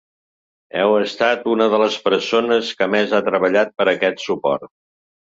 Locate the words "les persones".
1.85-2.75